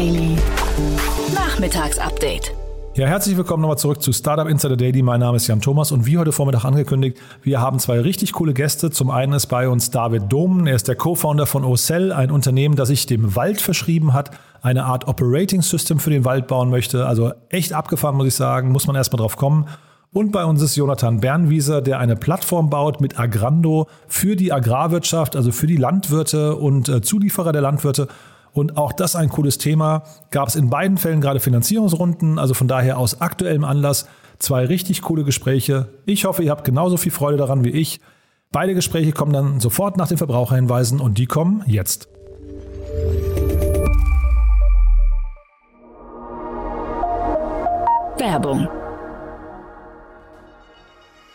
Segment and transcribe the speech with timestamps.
[0.00, 0.34] Daily.
[1.34, 2.54] Nachmittagsupdate.
[2.94, 5.02] Ja, herzlich willkommen nochmal zurück zu Startup Insider Daily.
[5.02, 8.54] Mein Name ist Jan Thomas und wie heute Vormittag angekündigt, wir haben zwei richtig coole
[8.54, 8.90] Gäste.
[8.90, 10.66] Zum einen ist bei uns David Domen.
[10.66, 14.30] Er ist der Co-Founder von Ocell, ein Unternehmen, das sich dem Wald verschrieben hat,
[14.62, 17.04] eine Art Operating System für den Wald bauen möchte.
[17.04, 18.70] Also echt abgefahren, muss ich sagen.
[18.70, 19.66] Muss man erstmal drauf kommen.
[20.14, 25.36] Und bei uns ist Jonathan Bernwieser, der eine Plattform baut mit Agrando für die Agrarwirtschaft,
[25.36, 28.08] also für die Landwirte und äh, Zulieferer der Landwirte.
[28.52, 30.02] Und auch das ein cooles Thema.
[30.30, 34.08] Gab es in beiden Fällen gerade Finanzierungsrunden, also von daher aus aktuellem Anlass
[34.38, 35.88] zwei richtig coole Gespräche.
[36.06, 38.00] Ich hoffe, ihr habt genauso viel Freude daran wie ich.
[38.52, 42.08] Beide Gespräche kommen dann sofort nach den Verbraucherhinweisen und die kommen jetzt.
[48.18, 48.68] Werbung.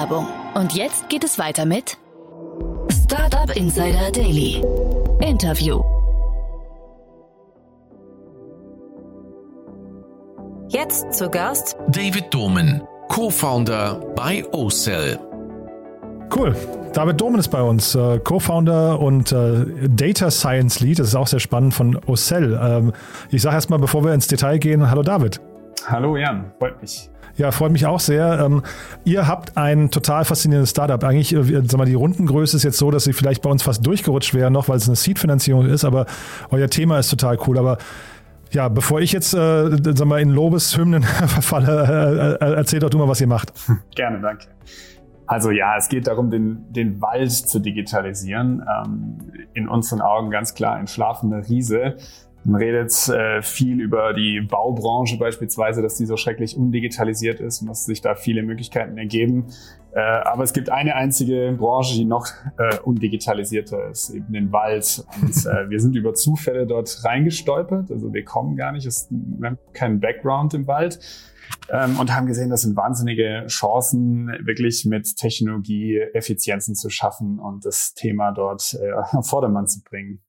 [0.00, 0.26] Werbung.
[0.54, 1.98] Und jetzt geht es weiter mit
[2.90, 4.64] Startup Insider Daily.
[5.20, 5.82] Interview.
[10.70, 15.18] Jetzt zu Gast David Domen, Co-Founder bei Ocell.
[16.34, 16.56] Cool.
[16.94, 20.98] David Domen ist bei uns, äh, Co-Founder und äh, Data Science Lead.
[20.98, 22.58] Das ist auch sehr spannend von Ocell.
[22.62, 22.92] Ähm,
[23.30, 25.40] ich sage erstmal, bevor wir ins Detail gehen, hallo David.
[25.86, 27.09] Hallo Jan, freut mich.
[27.36, 28.40] Ja, freut mich auch sehr.
[28.40, 28.62] Ähm,
[29.04, 31.02] ihr habt ein total faszinierendes Startup.
[31.04, 33.86] Eigentlich, äh, sag mal, die Rundengröße ist jetzt so, dass sie vielleicht bei uns fast
[33.86, 36.06] durchgerutscht wäre noch, weil es eine Seed-Finanzierung ist, aber
[36.50, 37.58] euer Thema ist total cool.
[37.58, 37.78] Aber
[38.52, 42.98] ja, bevor ich jetzt, äh, sag mal, in Lobeshymnen verfalle, äh, äh, erzähl doch du
[42.98, 43.52] mal, was ihr macht.
[43.94, 44.46] Gerne, danke.
[45.26, 48.64] Also ja, es geht darum, den, den Wald zu digitalisieren.
[48.68, 49.18] Ähm,
[49.54, 51.96] in unseren Augen ganz klar ein schlafender Riese.
[52.44, 57.68] Man redet äh, viel über die Baubranche beispielsweise, dass die so schrecklich undigitalisiert ist und
[57.68, 59.48] dass sich da viele Möglichkeiten ergeben.
[59.92, 62.26] Äh, aber es gibt eine einzige Branche, die noch
[62.58, 65.04] äh, undigitalisierter ist, eben den Wald.
[65.20, 67.90] Und äh, wir sind über Zufälle dort reingestolpert.
[67.90, 70.98] Also wir kommen gar nicht, es, wir haben keinen Background im Wald.
[71.68, 77.64] Ähm, und haben gesehen, das sind wahnsinnige Chancen, wirklich mit Technologie Effizienzen zu schaffen und
[77.66, 80.22] das Thema dort äh, auf Vordermann zu bringen.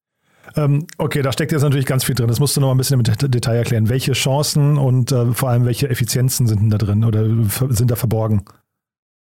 [0.56, 2.28] Ähm, okay, da steckt jetzt natürlich ganz viel drin.
[2.28, 3.90] Das musst du noch mal ein bisschen im Detail erklären.
[3.90, 7.26] Welche Chancen und äh, vor allem welche Effizienzen sind denn da drin oder
[7.70, 8.46] sind da verborgen?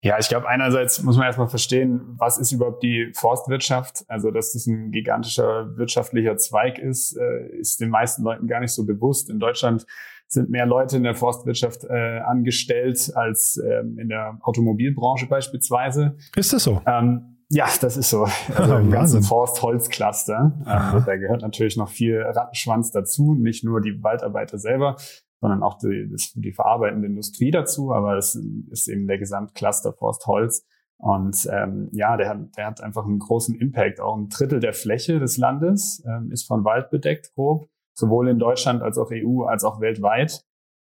[0.02, 4.04] Ja, ich glaube, einerseits muss man erstmal verstehen, was ist überhaupt die Forstwirtschaft?
[4.06, 8.72] Also, dass das ein gigantischer wirtschaftlicher Zweig ist, äh, ist den meisten Leuten gar nicht
[8.72, 9.31] so bewusst.
[9.31, 9.86] In Deutschland
[10.28, 16.16] sind mehr Leute in der Forstwirtschaft äh, angestellt als ähm, in der Automobilbranche beispielsweise.
[16.36, 16.82] Ist das so?
[16.86, 18.26] Ähm, ja, das ist so.
[18.54, 20.53] Also im ganzen Forst-Holz-Cluster.
[20.66, 24.97] Ähm, da gehört natürlich noch viel Rattenschwanz dazu, nicht nur die Waldarbeiter selber,
[25.41, 28.34] sondern auch die, das, die verarbeitende Industrie dazu, aber es
[28.70, 30.66] ist eben der Gesamtcluster Forst-Holz.
[30.97, 34.00] Und ähm, ja, der hat, der hat einfach einen großen Impact.
[34.00, 38.38] Auch ein Drittel der Fläche des Landes ähm, ist von Wald bedeckt, grob, sowohl in
[38.41, 40.44] Deutschland als auch EU als auch weltweit.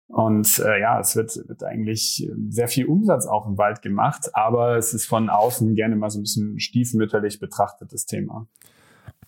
[0.07, 4.77] Und äh, ja, es wird, wird eigentlich sehr viel Umsatz auch im Wald gemacht, aber
[4.77, 8.47] es ist von außen gerne mal so ein bisschen stiefmütterlich betrachtetes Thema.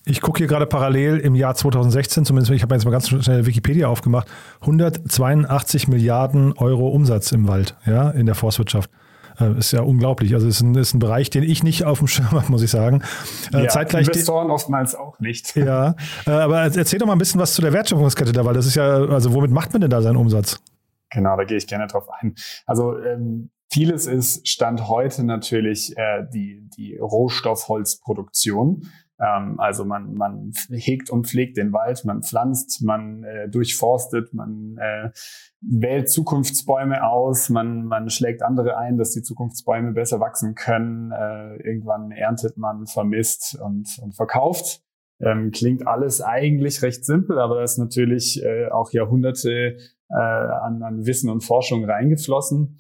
[0.08, 3.47] Ich gucke hier gerade parallel im Jahr 2016, zumindest ich habe jetzt mal ganz schnell
[3.47, 4.28] Wikipedia aufgemacht,
[4.62, 8.92] 182 Milliarden Euro Umsatz im Wald, ja, in der Forstwirtschaft.
[9.40, 10.34] Äh, ist ja unglaublich.
[10.34, 12.72] Also ist ein, ist ein Bereich, den ich nicht auf dem Schirm habe, muss ich
[12.72, 13.01] sagen.
[13.53, 15.56] Äh, ja, Zeitgleich Investoren oftmals auch nicht.
[15.66, 15.96] Ja,
[16.28, 18.75] äh, aber erzähl doch mal ein bisschen was zu der Wertschöpfungskette da, weil das ist
[18.75, 20.59] ja, also womit macht man denn da seinen Umsatz?
[21.09, 22.36] Genau, da gehe ich gerne drauf ein.
[22.68, 28.92] Also ähm, vieles ist Stand heute natürlich äh, die, die Rohstoffholzproduktion.
[29.19, 34.77] Ähm, also man, man hegt und pflegt den Wald, man pflanzt, man äh, durchforstet, man
[34.77, 35.12] äh,
[35.62, 41.12] wählt Zukunftsbäume aus, man, man schlägt andere ein, dass die Zukunftsbäume besser wachsen können.
[41.12, 44.81] Äh, irgendwann erntet man, vermisst und, und verkauft.
[45.21, 49.77] Ähm, klingt alles eigentlich recht simpel, aber da ist natürlich äh, auch Jahrhunderte
[50.09, 52.77] äh, an, an Wissen und Forschung reingeflossen.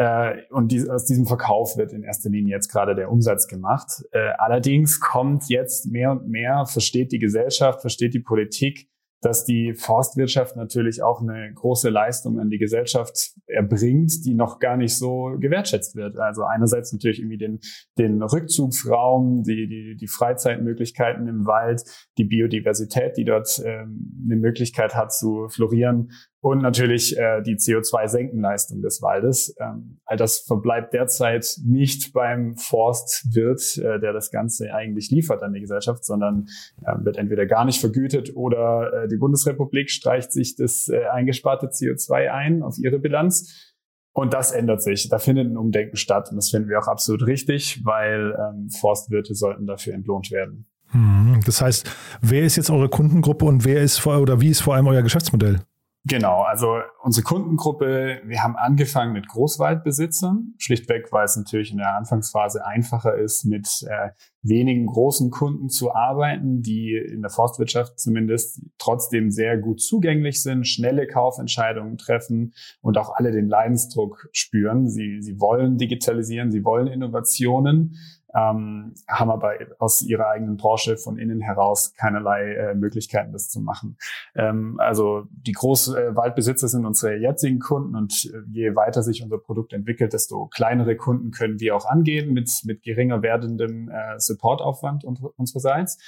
[0.00, 4.02] Äh, und die, aus diesem Verkauf wird in erster Linie jetzt gerade der Umsatz gemacht.
[4.12, 8.88] Äh, allerdings kommt jetzt mehr und mehr, versteht die Gesellschaft, versteht die Politik,
[9.20, 14.78] dass die Forstwirtschaft natürlich auch eine große Leistung an die Gesellschaft erbringt, die noch gar
[14.78, 16.18] nicht so gewertschätzt wird.
[16.18, 17.60] Also einerseits natürlich irgendwie den,
[17.98, 21.82] den Rückzugsraum, die, die, die Freizeitmöglichkeiten im Wald,
[22.16, 26.12] die Biodiversität, die dort ähm, eine Möglichkeit hat zu florieren
[26.42, 29.54] und natürlich äh, die CO2-Senkenleistung des Waldes.
[29.60, 35.52] Ähm, all das verbleibt derzeit nicht beim Forstwirt, äh, der das Ganze eigentlich liefert an
[35.52, 36.46] die Gesellschaft, sondern
[36.82, 41.66] äh, wird entweder gar nicht vergütet oder äh, die Bundesrepublik streicht sich das äh, eingesparte
[41.66, 43.66] CO2 ein auf ihre Bilanz.
[44.12, 45.08] Und das ändert sich.
[45.08, 46.30] Da findet ein Umdenken statt.
[46.30, 50.66] Und das finden wir auch absolut richtig, weil ähm, Forstwirte sollten dafür entlohnt werden.
[50.88, 51.88] Hm, das heißt,
[52.20, 55.02] wer ist jetzt eure Kundengruppe und wer ist vor, oder wie ist vor allem euer
[55.02, 55.60] Geschäftsmodell?
[56.06, 61.94] Genau, also unsere Kundengruppe, wir haben angefangen mit Großwaldbesitzern, schlichtweg, weil es natürlich in der
[61.94, 64.08] Anfangsphase einfacher ist, mit äh,
[64.40, 70.66] wenigen großen Kunden zu arbeiten, die in der Forstwirtschaft zumindest trotzdem sehr gut zugänglich sind,
[70.66, 74.88] schnelle Kaufentscheidungen treffen und auch alle den Leidensdruck spüren.
[74.88, 77.98] Sie, sie wollen digitalisieren, sie wollen Innovationen
[78.34, 83.60] ähm, haben aber aus ihrer eigenen Branche von innen heraus keinerlei äh, Möglichkeiten, das zu
[83.60, 83.96] machen.
[84.34, 89.38] Ähm, also die Großwaldbesitzer äh, sind unsere jetzigen Kunden und äh, je weiter sich unser
[89.38, 95.04] Produkt entwickelt, desto kleinere Kunden können wir auch angehen mit, mit geringer werdendem äh, Supportaufwand
[95.04, 95.98] unsererseits.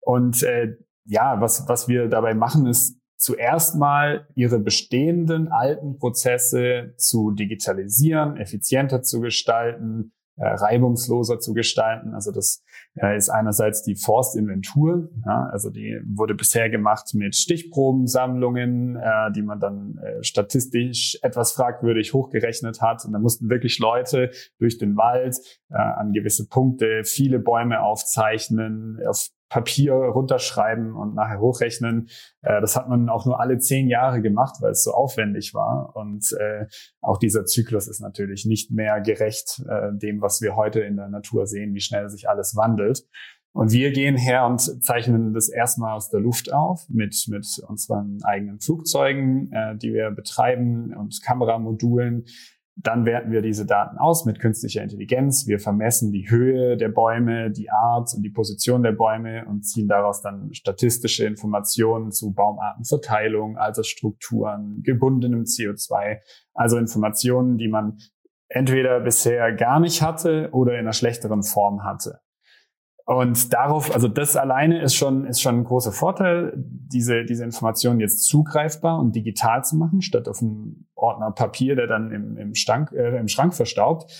[0.00, 6.94] Und äh, ja, was, was wir dabei machen, ist zuerst mal ihre bestehenden alten Prozesse
[6.96, 10.12] zu digitalisieren, effizienter zu gestalten,
[10.44, 12.14] reibungsloser zu gestalten.
[12.14, 12.62] Also das
[12.94, 19.42] äh, ist einerseits die Forstinventur, ja, also die wurde bisher gemacht mit Stichprobensammlungen, äh, die
[19.42, 23.04] man dann äh, statistisch etwas fragwürdig hochgerechnet hat.
[23.04, 25.36] Und da mussten wirklich Leute durch den Wald
[25.70, 32.08] äh, an gewisse Punkte viele Bäume aufzeichnen, auf Papier runterschreiben und nachher hochrechnen.
[32.42, 35.94] Äh, das hat man auch nur alle zehn Jahre gemacht, weil es so aufwendig war.
[35.94, 36.66] Und äh,
[37.00, 41.08] auch dieser Zyklus ist natürlich nicht mehr gerecht äh, dem, was wir heute in der
[41.08, 43.06] Natur sehen, wie schnell sich alles wandelt.
[43.56, 48.18] Und wir gehen her und zeichnen das erstmal aus der Luft auf mit, mit unseren
[48.22, 52.26] eigenen Flugzeugen, äh, die wir betreiben und Kameramodulen
[52.78, 55.46] dann werten wir diese Daten aus mit künstlicher Intelligenz.
[55.46, 59.88] Wir vermessen die Höhe der Bäume, die Art und die Position der Bäume und ziehen
[59.88, 66.18] daraus dann statistische Informationen zu Baumartenverteilung, Altersstrukturen, gebundenem CO2.
[66.52, 67.96] Also Informationen, die man
[68.48, 72.20] entweder bisher gar nicht hatte oder in einer schlechteren Form hatte.
[73.06, 78.00] Und darauf, also das alleine ist schon, ist schon ein großer Vorteil, diese, diese Informationen
[78.00, 82.54] jetzt zugreifbar und digital zu machen, statt auf einem Ordner Papier, der dann im, im,
[82.56, 84.10] Stank, äh, im Schrank verstaubt.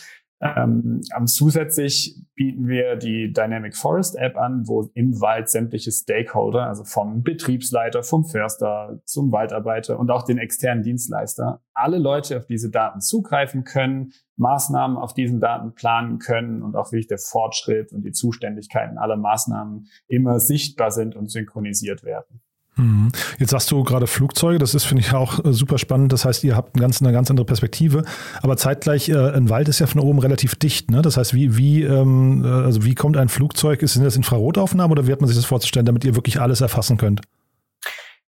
[0.40, 6.84] Ähm, zusätzlich bieten wir die Dynamic Forest App an, wo im Wald sämtliche Stakeholder, also
[6.84, 12.70] vom Betriebsleiter, vom Förster zum Waldarbeiter und auch den externen Dienstleister, alle Leute auf diese
[12.70, 18.02] Daten zugreifen können, Maßnahmen auf diesen Daten planen können und auch wirklich der Fortschritt und
[18.02, 22.42] die Zuständigkeiten aller Maßnahmen immer sichtbar sind und synchronisiert werden.
[22.76, 23.08] Mhm.
[23.38, 26.12] Jetzt sagst du gerade Flugzeuge, das ist, finde ich, auch äh, super spannend.
[26.12, 28.04] Das heißt, ihr habt eine ganz, eine ganz andere Perspektive.
[28.42, 30.90] Aber zeitgleich, äh, ein Wald ist ja von oben relativ dicht.
[30.90, 31.00] Ne?
[31.00, 33.80] Das heißt, wie, wie, ähm, äh, also wie kommt ein Flugzeug?
[33.80, 36.98] Sind das Infrarotaufnahmen oder wie hat man sich das vorzustellen, damit ihr wirklich alles erfassen
[36.98, 37.22] könnt?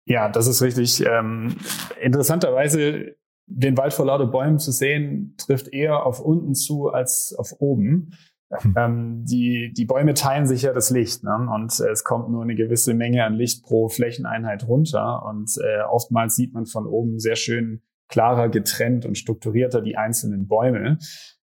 [0.05, 1.05] Ja, das ist richtig.
[1.07, 1.57] Ähm,
[2.01, 3.15] interessanterweise,
[3.47, 8.13] den Wald vor lauter Bäumen zu sehen, trifft eher auf unten zu als auf oben.
[8.61, 8.75] Hm.
[8.77, 11.49] Ähm, die, die Bäume teilen sich ja das Licht ne?
[11.55, 15.83] und äh, es kommt nur eine gewisse Menge an Licht pro Flächeneinheit runter und äh,
[15.83, 20.99] oftmals sieht man von oben sehr schön klarer getrennt und strukturierter die einzelnen Bäume.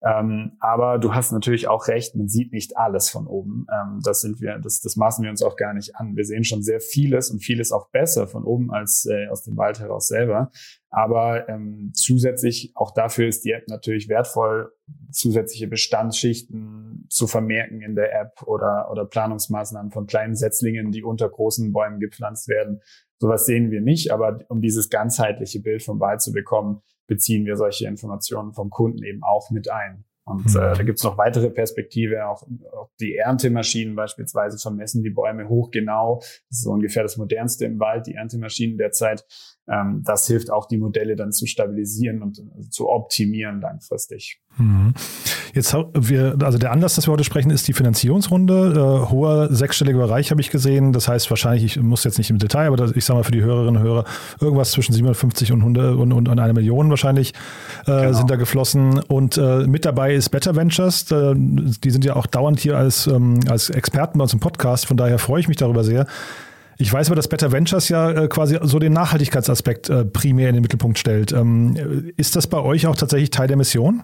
[0.04, 3.66] Ähm, aber du hast natürlich auch recht, man sieht nicht alles von oben.
[3.74, 6.16] Ähm, das sind wir, das, das maßen wir uns auch gar nicht an.
[6.16, 9.58] Wir sehen schon sehr vieles und vieles auch besser von oben als äh, aus dem
[9.58, 10.52] Wald heraus selber.
[10.90, 14.72] Aber ähm, zusätzlich, auch dafür ist die App natürlich wertvoll,
[15.12, 21.30] zusätzliche Bestandsschichten zu vermerken in der App oder, oder Planungsmaßnahmen von kleinen Setzlingen, die unter
[21.30, 22.82] großen Bäumen gepflanzt werden.
[23.18, 27.58] Sowas sehen wir nicht, aber um dieses ganzheitliche Bild vom Wald zu bekommen, beziehen wir
[27.58, 30.06] solche Informationen vom Kunden eben auch mit ein.
[30.26, 30.60] Und mhm.
[30.60, 32.44] äh, da gibt's noch weitere Perspektive, auch,
[32.74, 36.18] auch die Erntemaschinen beispielsweise vermessen die Bäume hochgenau.
[36.50, 39.24] Das ist so ungefähr das modernste im Wald, die Erntemaschinen derzeit.
[39.68, 44.42] Ähm, das hilft auch, die Modelle dann zu stabilisieren und also zu optimieren langfristig.
[45.54, 48.74] Jetzt wir, also der Anlass, dass wir heute sprechen, ist die Finanzierungsrunde.
[48.76, 50.94] Äh, hoher sechsstelliger Bereich habe ich gesehen.
[50.94, 53.32] Das heißt wahrscheinlich, ich muss jetzt nicht im Detail, aber das, ich sage mal für
[53.32, 54.06] die Hörerinnen und Hörer,
[54.40, 57.34] irgendwas zwischen 750 und 100 und, und, und eine Million wahrscheinlich
[57.86, 58.14] äh, genau.
[58.14, 59.00] sind da geflossen.
[59.00, 61.12] Und äh, mit dabei ist Better Ventures.
[61.12, 64.86] Äh, die sind ja auch dauernd hier als, ähm, als Experten bei uns im Podcast.
[64.86, 66.06] Von daher freue ich mich darüber sehr.
[66.78, 70.56] Ich weiß aber, dass Better Ventures ja äh, quasi so den Nachhaltigkeitsaspekt äh, primär in
[70.56, 71.32] den Mittelpunkt stellt.
[71.32, 74.04] Ähm, ist das bei euch auch tatsächlich Teil der Mission?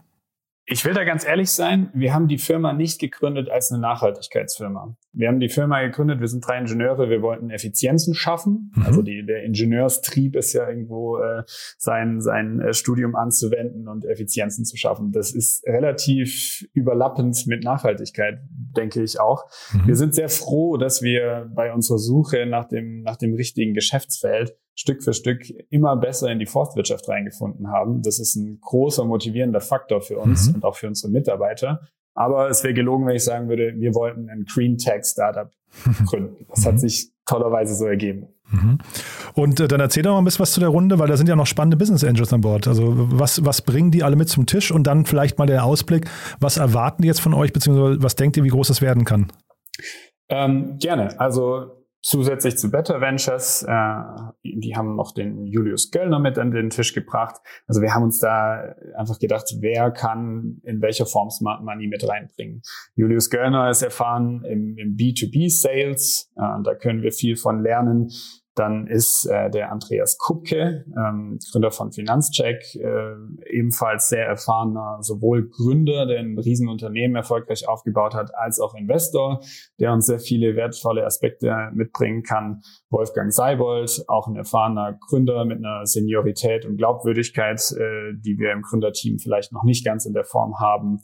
[0.65, 4.96] Ich will da ganz ehrlich sein, wir haben die Firma nicht gegründet als eine Nachhaltigkeitsfirma.
[5.13, 8.72] Wir haben die Firma gegründet, wir sind drei Ingenieure, wir wollten Effizienzen schaffen.
[8.75, 8.84] Mhm.
[8.84, 11.44] Also die, der Ingenieurstrieb ist ja irgendwo äh,
[11.77, 15.12] sein, sein äh, Studium anzuwenden und Effizienzen zu schaffen.
[15.12, 19.46] Das ist relativ überlappend mit Nachhaltigkeit, denke ich auch.
[19.74, 19.88] Mhm.
[19.88, 24.56] Wir sind sehr froh, dass wir bei unserer Suche nach dem, nach dem richtigen Geschäftsfeld
[24.74, 28.01] Stück für Stück immer besser in die Forstwirtschaft reingefunden haben.
[28.01, 30.56] Das ist ein großer motivierender Faktor für uns mhm.
[30.56, 31.82] und auch für unsere Mitarbeiter.
[32.13, 35.50] Aber es wäre gelogen, wenn ich sagen würde, wir wollten ein Green Tech Startup
[36.06, 36.46] gründen.
[36.50, 36.80] Das hat mhm.
[36.80, 38.27] sich tollerweise so ergeben.
[38.51, 38.80] Mhm.
[39.34, 41.30] Und äh, dann erzähl doch mal ein bisschen was zu der Runde, weil da sind
[41.30, 42.68] ja noch spannende Business Angels an Bord.
[42.68, 46.10] Also was, was bringen die alle mit zum Tisch und dann vielleicht mal der Ausblick,
[46.39, 49.32] was erwarten die jetzt von euch, beziehungsweise was denkt ihr, wie groß das werden kann?
[50.30, 51.18] Ähm, gerne.
[51.20, 54.03] Also Zusätzlich zu Better Ventures, äh,
[54.43, 57.36] die haben noch den Julius Göllner mit an den Tisch gebracht.
[57.67, 62.08] Also wir haben uns da einfach gedacht, wer kann in welcher Form Smart Money mit
[62.08, 62.63] reinbringen.
[62.96, 68.12] Julius Göllner ist erfahren im, im B2B-Sales, äh, da können wir viel von lernen.
[68.55, 73.13] Dann ist äh, der Andreas Kupke, ähm, Gründer von Finanzcheck, äh,
[73.50, 79.39] ebenfalls sehr erfahrener, sowohl Gründer, der ein Riesenunternehmen erfolgreich aufgebaut hat, als auch Investor,
[79.79, 82.62] der uns sehr viele wertvolle Aspekte mitbringen kann.
[82.89, 88.63] Wolfgang Seibold, auch ein erfahrener Gründer mit einer Seniorität und Glaubwürdigkeit, äh, die wir im
[88.63, 91.00] Gründerteam vielleicht noch nicht ganz in der Form haben.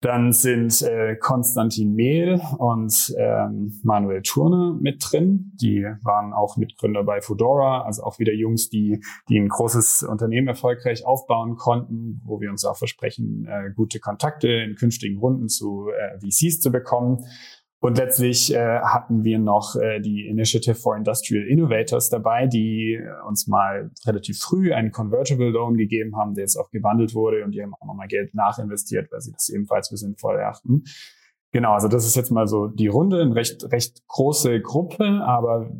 [0.00, 5.52] Dann sind äh, Konstantin Mehl und ähm, Manuel Turner mit drin.
[5.60, 10.48] Die waren auch Mitgründer bei Fedora, also auch wieder Jungs, die, die ein großes Unternehmen
[10.48, 15.88] erfolgreich aufbauen konnten, wo wir uns auch versprechen, äh, gute Kontakte in künftigen Runden zu
[15.90, 17.26] äh, VCs zu bekommen.
[17.82, 23.46] Und letztlich äh, hatten wir noch äh, die Initiative for Industrial Innovators dabei, die uns
[23.46, 27.62] mal relativ früh einen Convertible Loan gegeben haben, der jetzt auch gewandelt wurde und die
[27.62, 30.84] haben auch nochmal Geld nachinvestiert, weil sie das ebenfalls für sinnvoll erachten.
[31.52, 35.70] Genau, also das ist jetzt mal so die Runde, eine recht, recht große Gruppe, aber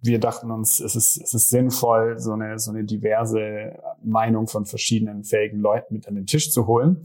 [0.00, 4.66] wir dachten uns, es ist, es ist sinnvoll, so eine, so eine diverse Meinung von
[4.66, 7.02] verschiedenen fähigen Leuten mit an den Tisch zu holen.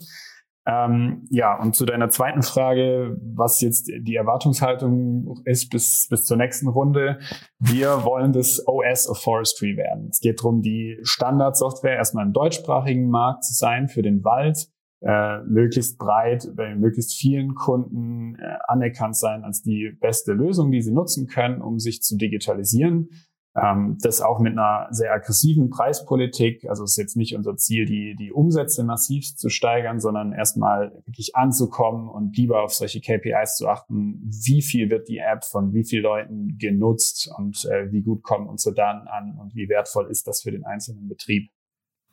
[0.70, 6.38] Ähm, ja, und zu deiner zweiten Frage, was jetzt die Erwartungshaltung ist bis, bis zur
[6.38, 7.20] nächsten Runde.
[7.58, 10.10] Wir wollen das OS of Forestry werden.
[10.12, 14.68] Es geht darum, die Standardsoftware erstmal im deutschsprachigen Markt zu sein für den Wald,
[15.02, 20.82] äh, möglichst breit bei möglichst vielen Kunden äh, anerkannt sein als die beste Lösung, die
[20.82, 23.10] sie nutzen können, um sich zu digitalisieren.
[23.56, 26.70] Ähm, das auch mit einer sehr aggressiven Preispolitik.
[26.70, 30.92] Also es ist jetzt nicht unser Ziel, die, die Umsätze massiv zu steigern, sondern erstmal
[31.06, 34.22] wirklich anzukommen und lieber auf solche KPIs zu achten.
[34.46, 38.48] Wie viel wird die App von wie vielen Leuten genutzt und äh, wie gut kommen
[38.48, 41.50] unsere Daten an und wie wertvoll ist das für den einzelnen Betrieb?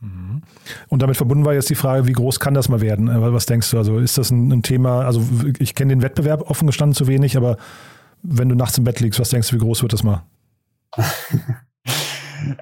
[0.01, 0.43] Mhm.
[0.89, 3.09] Und damit verbunden war jetzt die Frage, wie groß kann das mal werden?
[3.09, 3.79] Äh, was denkst du?
[3.79, 5.23] Also ist das ein, ein Thema, also
[5.59, 7.59] ich kenne den Wettbewerb offen gestanden zu wenig, aber
[8.23, 10.23] wenn du nachts im Bett liegst, was denkst du, wie groß wird das mal?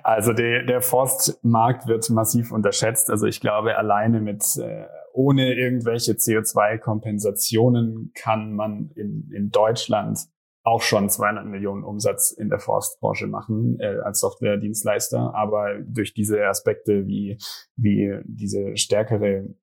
[0.02, 3.10] Also der, der Forstmarkt wird massiv unterschätzt.
[3.10, 10.18] Also ich glaube, alleine mit äh, ohne irgendwelche CO2-Kompensationen kann man in, in Deutschland
[10.62, 15.34] auch schon 200 Millionen Umsatz in der Forstbranche machen äh, als Software-Dienstleister.
[15.34, 17.38] Aber durch diese Aspekte wie,
[17.76, 19.54] wie diese stärkere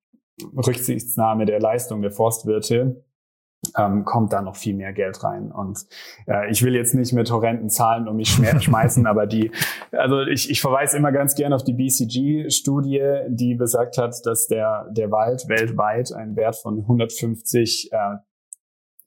[0.55, 3.03] Rücksichtnahme der Leistung der Forstwirte
[3.77, 5.51] ähm, kommt da noch viel mehr Geld rein.
[5.51, 5.85] Und
[6.27, 9.51] äh, ich will jetzt nicht mit horrenden Zahlen um mich schmeißen, aber die,
[9.91, 14.87] also ich, ich verweise immer ganz gern auf die BCG-Studie, die besagt hat, dass der,
[14.91, 17.97] der Wald weltweit einen Wert von 150 äh,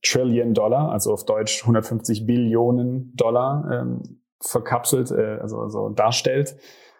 [0.02, 6.56] Trillion Dollar, also auf Deutsch 150 Billionen Dollar ähm, verkapselt, äh, also, also darstellt.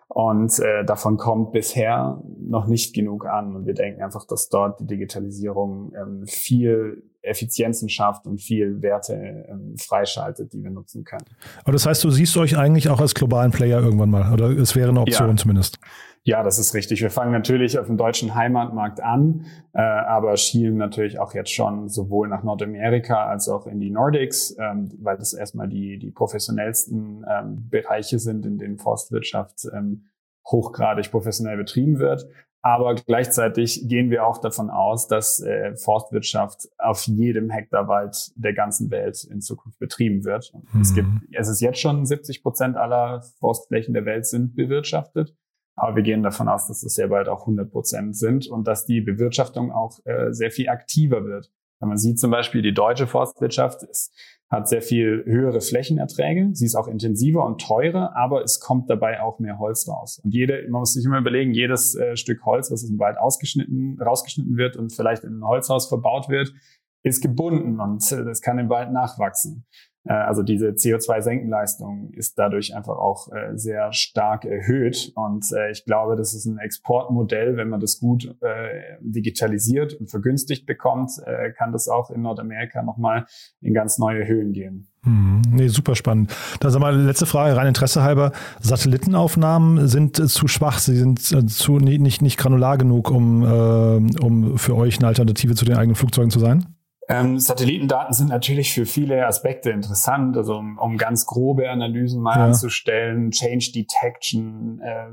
[0.09, 3.57] Und äh, davon kommt bisher noch nicht genug an.
[3.57, 9.47] Und wir denken einfach, dass dort die Digitalisierung ähm, viel Effizienzen schafft und viel Werte
[9.49, 11.25] ähm, freischaltet, die wir nutzen können.
[11.63, 14.77] Aber das heißt, du siehst euch eigentlich auch als globalen Player irgendwann mal, oder es
[14.77, 15.37] wäre eine Option ja.
[15.37, 15.79] zumindest.
[16.27, 17.03] Ja, das ist richtig.
[17.03, 21.91] Wir fangen natürlich auf dem deutschen Heimatmarkt an, äh, aber schielen natürlich auch jetzt schon
[21.91, 27.27] sowohl nach Nordamerika als auch in die Nordics, ähm, weil das erstmal die, die professionellsten
[27.29, 30.07] ähm, Bereiche sind, in denen Forstwirtschaft ähm,
[30.47, 32.27] hochgradig professionell betrieben wird.
[32.63, 38.55] Aber gleichzeitig gehen wir auch davon aus, dass äh, Forstwirtschaft auf jedem Hektar Wald der
[38.55, 40.55] ganzen Welt in Zukunft betrieben wird.
[40.73, 40.81] Mhm.
[40.81, 45.37] Es gibt, es ist jetzt schon 70 Prozent aller Forstflächen der Welt sind bewirtschaftet.
[45.77, 48.87] Aber wir gehen davon aus, dass es sehr bald auch 100 Prozent sind und dass
[48.87, 51.51] die Bewirtschaftung auch äh, sehr viel aktiver wird.
[51.81, 54.13] Man sieht zum Beispiel, die deutsche Forstwirtschaft ist,
[54.49, 56.51] hat sehr viel höhere Flächenerträge.
[56.53, 60.21] Sie ist auch intensiver und teurer, aber es kommt dabei auch mehr Holz raus.
[60.23, 64.01] Und jede, man muss sich immer überlegen, jedes äh, Stück Holz, was im Wald ausgeschnitten,
[64.01, 66.53] rausgeschnitten wird und vielleicht in ein Holzhaus verbaut wird,
[67.03, 69.67] ist gebunden und äh, das kann im Wald nachwachsen.
[70.05, 75.13] Äh, also diese CO2-Senkenleistung ist dadurch einfach auch äh, sehr stark erhöht.
[75.15, 77.57] Und äh, ich glaube, das ist ein Exportmodell.
[77.57, 78.37] Wenn man das gut
[79.01, 81.11] digitalisiert und vergünstigt bekommt,
[81.57, 83.27] kann das auch in Nordamerika nochmal
[83.61, 84.89] in ganz neue Höhen gehen.
[85.03, 86.35] Hm, nee, super spannend.
[86.61, 88.33] Dann sag mal, letzte Frage, rein Interesse halber.
[88.61, 93.43] Satellitenaufnahmen sind zu schwach, sie sind zu, nicht, nicht granular genug, um,
[94.21, 96.74] um für euch eine Alternative zu den eigenen Flugzeugen zu sein?
[97.09, 102.39] Ähm, Satellitendaten sind natürlich für viele Aspekte interessant, also um, um ganz grobe Analysen mal
[102.39, 102.47] ja.
[102.47, 105.09] anzustellen, Change Detection, äh,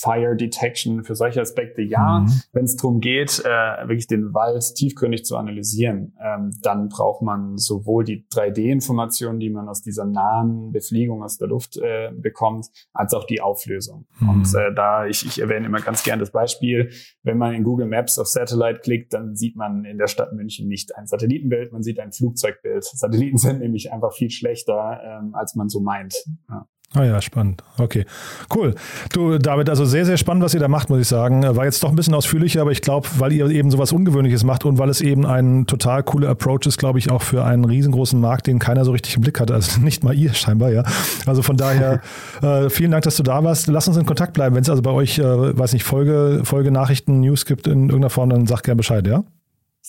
[0.00, 2.20] Fire Detection, für solche Aspekte ja.
[2.20, 2.32] Mhm.
[2.52, 7.58] Wenn es darum geht, äh, wirklich den Wald tiefgründig zu analysieren, ähm, dann braucht man
[7.58, 13.12] sowohl die 3D-Informationen, die man aus dieser nahen Befliegung aus der Luft äh, bekommt, als
[13.12, 14.06] auch die Auflösung.
[14.20, 14.28] Mhm.
[14.28, 16.90] Und äh, da, ich, ich erwähne immer ganz gern das Beispiel,
[17.22, 20.68] wenn man in Google Maps auf Satellite klickt, dann sieht man in der Stadt München
[20.68, 22.84] nicht ein Satellitenbild, man sieht ein Flugzeugbild.
[22.84, 26.14] Satelliten sind nämlich einfach viel schlechter, ähm, als man so meint.
[26.48, 26.68] Ja.
[26.94, 27.62] Ah ja, spannend.
[27.76, 28.06] Okay,
[28.54, 28.74] cool.
[29.12, 31.42] Du, David, also sehr, sehr spannend, was ihr da macht, muss ich sagen.
[31.42, 34.64] War jetzt doch ein bisschen ausführlicher, aber ich glaube, weil ihr eben sowas Ungewöhnliches macht
[34.64, 38.18] und weil es eben ein total cooler Approach ist, glaube ich, auch für einen riesengroßen
[38.18, 39.52] Markt, den keiner so richtig im Blick hatte.
[39.52, 40.82] Also nicht mal ihr scheinbar, ja.
[41.26, 42.00] Also von daher,
[42.42, 43.66] äh, vielen Dank, dass du da warst.
[43.66, 44.54] Lass uns in Kontakt bleiben.
[44.56, 48.10] Wenn es also bei euch, äh, weiß nicht, Folge, Folge Nachrichten, News gibt in irgendeiner
[48.10, 49.24] Form, dann sag gerne Bescheid, ja?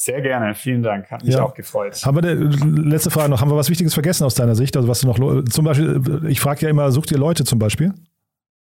[0.02, 1.12] Sehr gerne, vielen Dank.
[1.12, 1.44] Hat mich ja.
[1.44, 2.02] auch gefreut.
[2.06, 4.78] Haben wir eine, letzte Frage noch, haben wir was Wichtiges vergessen aus deiner Sicht?
[4.78, 7.94] Also was du noch zum Beispiel, ich frage ja immer, sucht ihr Leute zum Beispiel?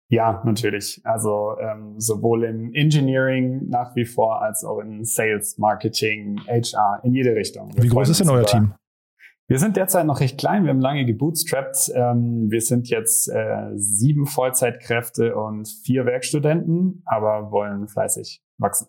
[0.09, 0.99] Ja, natürlich.
[1.05, 7.13] Also ähm, sowohl im Engineering nach wie vor als auch in Sales, Marketing, HR, in
[7.13, 7.73] jede Richtung.
[7.73, 8.73] Wir Wie groß ist denn euer Team?
[9.47, 11.89] Wir sind derzeit noch recht klein, wir haben lange gebootstrapped.
[11.95, 18.87] Ähm, wir sind jetzt äh, sieben Vollzeitkräfte und vier Werkstudenten, aber wollen fleißig wachsen.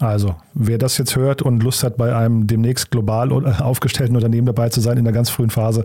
[0.00, 4.68] Also, wer das jetzt hört und Lust hat, bei einem demnächst global aufgestellten Unternehmen dabei
[4.68, 5.84] zu sein in der ganz frühen Phase,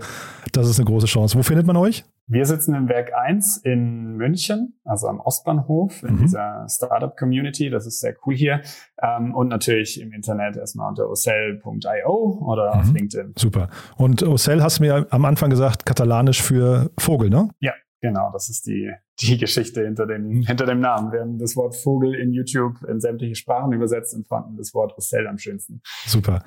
[0.52, 1.38] das ist eine große Chance.
[1.38, 2.06] Wo findet man euch?
[2.32, 6.20] Wir sitzen im Werk 1 in München, also am Ostbahnhof, in mhm.
[6.20, 7.72] dieser Startup-Community.
[7.72, 8.62] Das ist sehr cool hier.
[9.02, 12.82] Ähm, und natürlich im Internet erstmal unter ocell.io oder mhm.
[12.82, 13.34] auf LinkedIn.
[13.36, 13.70] Super.
[13.98, 17.50] Und Ocell hast du mir am Anfang gesagt, katalanisch für Vogel, ne?
[17.62, 21.12] Ja, Genau, das ist die, die Geschichte hinter dem, hinter dem Namen.
[21.12, 24.96] Wir haben das Wort Vogel in YouTube in sämtliche Sprachen übersetzt und fanden das Wort
[24.96, 25.82] Russell am schönsten.
[26.06, 26.44] Super.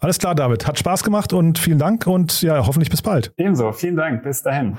[0.00, 0.66] Alles klar, David.
[0.66, 3.32] Hat Spaß gemacht und vielen Dank und ja, hoffentlich bis bald.
[3.36, 3.72] Ebenso.
[3.72, 4.22] Vielen Dank.
[4.22, 4.78] Bis dahin.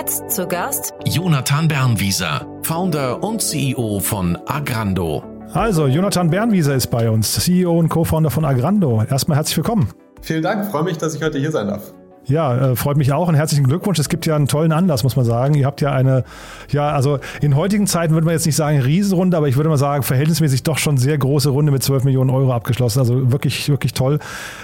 [0.00, 5.22] Jetzt zu Gast Jonathan Bernwieser, Founder und CEO von Agrando.
[5.52, 9.02] Also, Jonathan Bernwieser ist bei uns, CEO und Co-Founder von Agrando.
[9.02, 9.90] Erstmal herzlich willkommen.
[10.22, 11.92] Vielen Dank, freue mich, dass ich heute hier sein darf.
[12.24, 13.98] Ja, äh, freut mich auch und herzlichen Glückwunsch.
[13.98, 15.52] Es gibt ja einen tollen Anlass, muss man sagen.
[15.52, 16.24] Ihr habt ja eine,
[16.70, 19.76] ja, also in heutigen Zeiten würde man jetzt nicht sagen Riesenrunde, aber ich würde mal
[19.76, 23.00] sagen, verhältnismäßig doch schon sehr große Runde mit 12 Millionen Euro abgeschlossen.
[23.00, 24.18] Also wirklich, wirklich toll.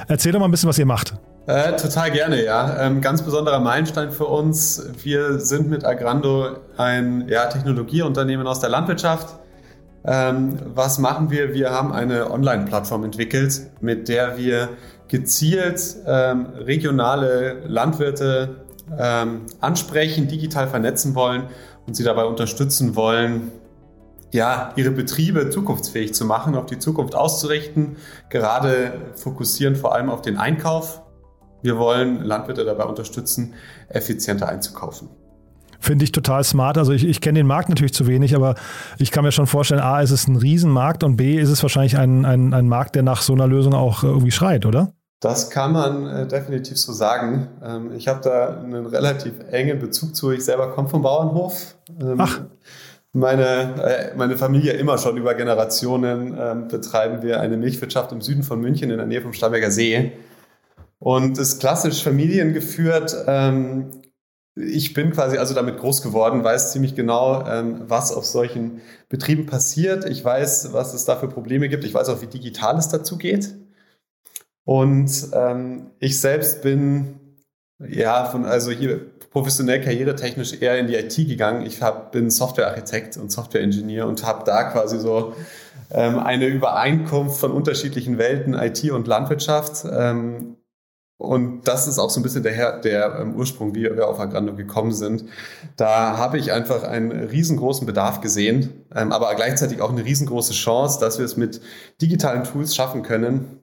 [0.08, 1.14] Erzähl doch mal ein bisschen, was ihr macht.
[1.46, 2.76] Äh, total gerne, ja.
[2.80, 4.82] Ähm, ganz besonderer Meilenstein für uns.
[5.04, 9.38] Wir sind mit Agrando ein ja, Technologieunternehmen aus der Landwirtschaft.
[10.04, 11.54] Ähm, was machen wir?
[11.54, 14.70] Wir haben eine Online-Plattform entwickelt, mit der wir
[15.06, 18.56] gezielt ähm, regionale Landwirte
[18.98, 21.44] ähm, ansprechen, digital vernetzen wollen
[21.86, 23.52] und sie dabei unterstützen wollen,
[24.32, 27.96] ja, ihre Betriebe zukunftsfähig zu machen, auf die Zukunft auszurichten.
[28.30, 31.02] Gerade fokussieren vor allem auf den Einkauf
[31.62, 33.54] wir wollen Landwirte dabei unterstützen,
[33.88, 35.08] effizienter einzukaufen.
[35.80, 36.78] Finde ich total smart.
[36.78, 38.54] Also ich, ich kenne den Markt natürlich zu wenig, aber
[38.98, 41.96] ich kann mir schon vorstellen, A, ist es ein Riesenmarkt und B, ist es wahrscheinlich
[41.96, 44.92] ein, ein, ein Markt, der nach so einer Lösung auch irgendwie schreit, oder?
[45.20, 47.48] Das kann man äh, definitiv so sagen.
[47.64, 50.30] Ähm, ich habe da einen relativ engen Bezug zu.
[50.30, 51.76] Ich selber komme vom Bauernhof.
[52.00, 52.40] Ähm, Ach.
[53.12, 53.44] Meine,
[53.82, 58.60] äh, meine Familie immer schon über Generationen ähm, betreiben wir eine Milchwirtschaft im Süden von
[58.60, 60.12] München in der Nähe vom Starnberger See
[61.06, 63.14] und ist klassisch familiengeführt.
[63.28, 63.92] Ähm,
[64.56, 69.46] ich bin quasi also damit groß geworden, weiß ziemlich genau, ähm, was auf solchen Betrieben
[69.46, 70.04] passiert.
[70.04, 71.84] Ich weiß, was es da für Probleme gibt.
[71.84, 73.54] Ich weiß auch, wie digital es dazu geht.
[74.64, 77.20] Und ähm, ich selbst bin
[77.78, 78.98] ja von also hier
[79.30, 81.64] professionell karrieretechnisch eher in die IT gegangen.
[81.64, 85.36] Ich hab, bin Softwarearchitekt und Softwareingenieur und habe da quasi so
[85.92, 89.84] ähm, eine Übereinkunft von unterschiedlichen Welten, IT und Landwirtschaft.
[89.88, 90.56] Ähm,
[91.18, 94.54] und das ist auch so ein bisschen der, der ähm, Ursprung, wie wir auf Agrando
[94.54, 95.24] gekommen sind.
[95.76, 101.00] Da habe ich einfach einen riesengroßen Bedarf gesehen, ähm, aber gleichzeitig auch eine riesengroße Chance,
[101.00, 101.60] dass wir es mit
[102.02, 103.60] digitalen Tools schaffen können,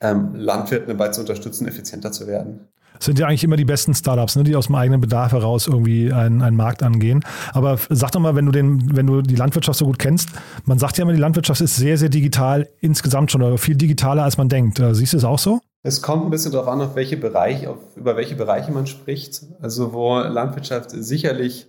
[0.00, 2.68] ähm, Landwirten dabei zu unterstützen, effizienter zu werden
[3.00, 6.12] sind ja eigentlich immer die besten Startups, ne, die aus dem eigenen Bedarf heraus irgendwie
[6.12, 7.24] einen, einen Markt angehen.
[7.52, 10.30] Aber sag doch mal, wenn du, den, wenn du die Landwirtschaft so gut kennst,
[10.64, 14.24] man sagt ja immer, die Landwirtschaft ist sehr, sehr digital insgesamt schon oder viel digitaler,
[14.24, 14.80] als man denkt.
[14.80, 15.60] Äh, siehst du es auch so?
[15.82, 19.44] Es kommt ein bisschen darauf an, auf welche Bereiche, auf, über welche Bereiche man spricht.
[19.60, 21.66] Also wo Landwirtschaft sicherlich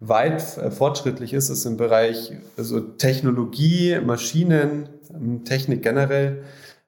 [0.00, 6.42] weit äh, fortschrittlich ist, ist im Bereich also Technologie, Maschinen, ähm, Technik generell.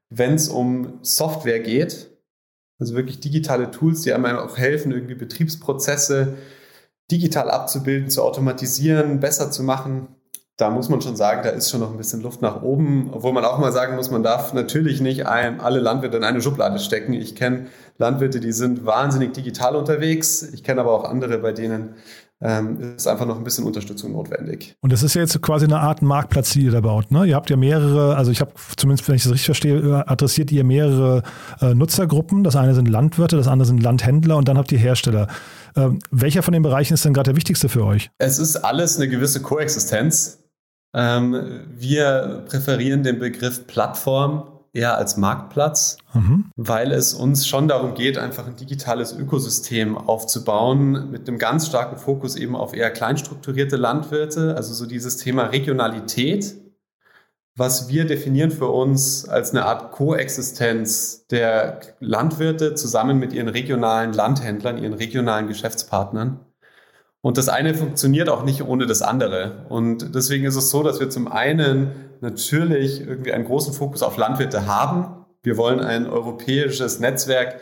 [0.08, 2.11] Wenn es um Software geht,
[2.78, 6.35] also wirklich digitale Tools, die einem auch helfen, irgendwie Betriebsprozesse
[7.11, 10.08] digital abzubilden, zu automatisieren, besser zu machen.
[10.59, 13.33] Da muss man schon sagen, da ist schon noch ein bisschen Luft nach oben, obwohl
[13.33, 16.79] man auch mal sagen muss, man darf natürlich nicht ein, alle Landwirte in eine Schublade
[16.79, 17.15] stecken.
[17.15, 17.67] Ich kenne
[17.99, 20.43] Landwirte, die sind wahnsinnig digital unterwegs.
[20.43, 21.95] Ich kenne aber auch andere, bei denen
[22.43, 24.75] ähm, ist einfach noch ein bisschen Unterstützung notwendig.
[24.81, 27.11] Und das ist ja jetzt quasi eine Art Marktplatz, die ihr da baut.
[27.11, 27.25] Ne?
[27.25, 30.51] Ihr habt ja mehrere, also ich habe zumindest, wenn ich das richtig verstehe, äh, adressiert
[30.51, 31.23] ihr mehrere
[31.61, 32.43] äh, Nutzergruppen.
[32.43, 35.29] Das eine sind Landwirte, das andere sind Landhändler und dann habt ihr Hersteller.
[35.77, 38.11] Ähm, welcher von den Bereichen ist denn gerade der wichtigste für euch?
[38.19, 40.41] Es ist alles eine gewisse Koexistenz.
[40.94, 46.50] Ähm, wir präferieren den Begriff Plattform eher als Marktplatz, mhm.
[46.57, 51.98] weil es uns schon darum geht, einfach ein digitales Ökosystem aufzubauen mit einem ganz starken
[51.98, 56.55] Fokus eben auf eher kleinstrukturierte Landwirte, also so dieses Thema Regionalität,
[57.55, 64.14] was wir definieren für uns als eine Art Koexistenz der Landwirte zusammen mit ihren regionalen
[64.14, 66.40] Landhändlern, ihren regionalen Geschäftspartnern.
[67.22, 69.64] Und das eine funktioniert auch nicht ohne das andere.
[69.68, 74.16] Und deswegen ist es so, dass wir zum einen natürlich irgendwie einen großen Fokus auf
[74.16, 75.24] Landwirte haben.
[75.42, 77.61] Wir wollen ein europäisches Netzwerk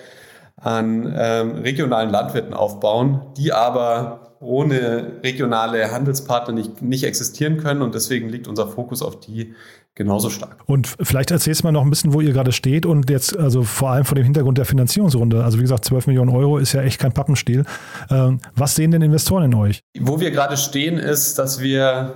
[0.56, 7.82] an ähm, regionalen Landwirten aufbauen, die aber ohne regionale Handelspartner nicht, nicht existieren können.
[7.82, 9.54] Und deswegen liegt unser Fokus auf die
[9.94, 10.56] genauso stark.
[10.66, 13.62] Und vielleicht erzählst du mal noch ein bisschen, wo ihr gerade steht und jetzt, also
[13.62, 15.44] vor allem vor dem Hintergrund der Finanzierungsrunde.
[15.44, 17.64] Also wie gesagt, 12 Millionen Euro ist ja echt kein Pappenstiel.
[18.08, 19.82] Ähm, was sehen denn Investoren in euch?
[19.98, 22.14] Wo wir gerade stehen, ist, dass wir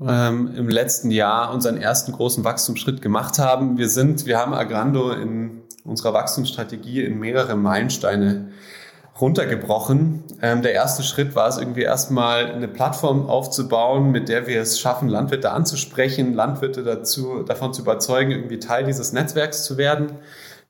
[0.00, 3.78] ähm, im letzten Jahr unseren ersten großen Wachstumsschritt gemacht haben.
[3.78, 8.48] Wir sind, wir haben Agrando in unserer Wachstumsstrategie in mehrere Meilensteine
[9.20, 10.24] runtergebrochen.
[10.40, 14.80] Ähm, der erste Schritt war es irgendwie erstmal eine Plattform aufzubauen, mit der wir es
[14.80, 20.18] schaffen, Landwirte anzusprechen, Landwirte dazu, davon zu überzeugen, irgendwie Teil dieses Netzwerks zu werden.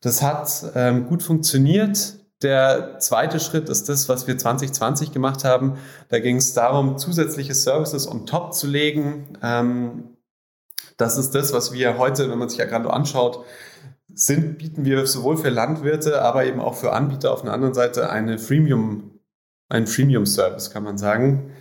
[0.00, 2.14] Das hat ähm, gut funktioniert.
[2.42, 5.78] Der zweite Schritt ist das, was wir 2020 gemacht haben.
[6.08, 9.38] Da ging es darum, zusätzliche Services on top zu legen.
[9.42, 10.16] Ähm,
[10.96, 13.44] das ist das, was wir heute, wenn man sich Agrando anschaut,
[14.14, 18.10] sind, bieten wir sowohl für Landwirte, aber eben auch für Anbieter auf der anderen Seite
[18.10, 19.18] eine Freemium,
[19.68, 21.52] einen Freemium-Service, kann man sagen.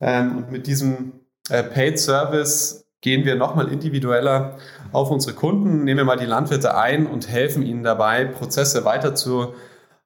[0.00, 1.12] Ähm, und mit diesem
[1.50, 4.58] äh, Paid-Service gehen wir nochmal individueller
[4.92, 9.14] auf unsere Kunden, nehmen wir mal die Landwirte ein und helfen ihnen dabei, Prozesse weiter
[9.14, 9.54] zu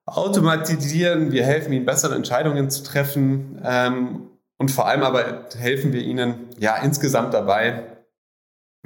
[0.07, 1.33] automatisieren.
[1.33, 3.61] Wir helfen ihnen, bessere Entscheidungen zu treffen.
[3.65, 4.29] Ähm,
[4.59, 7.94] und vor allem aber helfen wir ihnen ja insgesamt dabei,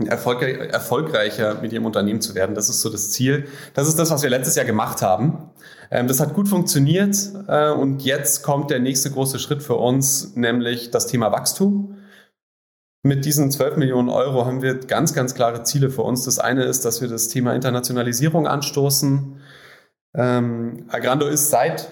[0.06, 2.54] erfolgreicher mit ihrem Unternehmen zu werden.
[2.54, 3.48] Das ist so das Ziel.
[3.74, 5.50] Das ist das, was wir letztes Jahr gemacht haben.
[5.90, 7.16] Ähm, das hat gut funktioniert
[7.48, 11.96] äh, und jetzt kommt der nächste große Schritt für uns, nämlich das Thema Wachstum.
[13.02, 16.24] Mit diesen 12 Millionen Euro haben wir ganz, ganz klare Ziele für uns.
[16.24, 19.40] Das eine ist, dass wir das Thema Internationalisierung anstoßen.
[20.14, 21.90] Ähm, Agrando ist seit